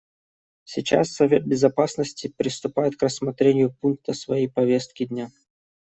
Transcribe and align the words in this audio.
Сейчас 0.63 1.11
Совет 1.11 1.45
Безопасности 1.45 2.33
приступает 2.35 2.95
к 2.95 3.03
рассмотрению 3.03 3.71
пункта 3.71 4.15
своей 4.15 4.49
повестки 4.49 5.05
дня. 5.05 5.29